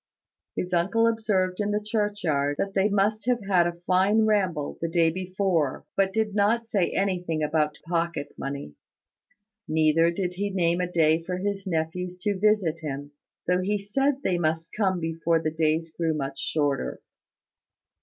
[0.55, 4.87] His uncle observed in the churchyard that they must have had a fine ramble the
[4.87, 8.73] day before; but did not say anything about pocket money.
[9.67, 13.11] Neither did he name a day for his nephews to visit him,
[13.45, 16.99] though he said they must come before the days grew much shorter.